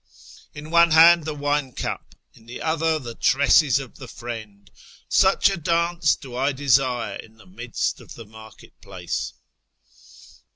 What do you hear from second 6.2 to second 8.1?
I desire in the midst